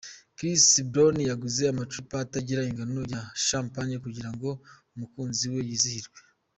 Chris 0.35 0.65
Brown 0.91 1.17
yaguze 1.31 1.61
amacupa 1.71 2.13
atagira 2.25 2.67
ingano 2.69 3.01
ya 3.13 3.21
Champagne 3.45 3.95
kugira 4.05 4.29
ngo 4.33 4.49
umukunzi 4.95 5.45
we 5.53 5.59
yizihirwe. 5.69 6.19